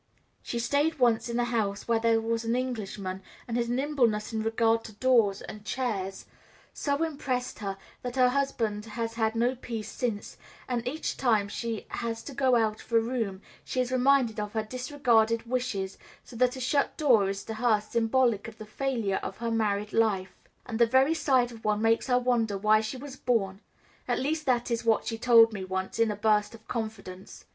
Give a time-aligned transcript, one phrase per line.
[0.41, 4.41] She stayed once in a house where there was an Englishman, and his nimbleness in
[4.41, 6.25] regard to doors and chairs
[6.73, 10.37] so impressed her that her husband has had no peace since,
[10.67, 14.53] and each time she has to go out of a room she is reminded of
[14.53, 19.19] her disregarded wishes, so that a shut door is to her symbolic of the failure
[19.21, 20.33] of her married life,
[20.65, 23.61] and the very sight of one makes her wonder why she was born;
[24.07, 27.45] at least, that is what she told me once, in a burst of confidence.